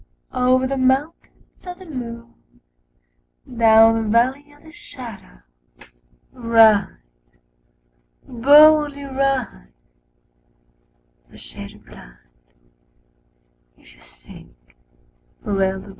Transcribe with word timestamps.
"Over 0.33 0.65
the 0.65 0.77
Mountains 0.77 1.63
Of 1.63 1.77
the 1.77 1.85
Moon, 1.85 2.33
Down 3.47 4.05
the 4.05 4.09
Valley 4.09 4.51
of 4.51 4.63
the 4.63 4.71
Shadow, 4.71 5.41
Ride, 6.31 6.95
boldly 8.27 9.03
ride," 9.03 9.67
The 11.29 11.37
shade 11.37 11.73
replied 11.73 12.15
"If 13.77 13.93
you 13.93 14.01
seek 14.01 14.47
for 15.43 15.61
Eldorado!" 15.61 15.89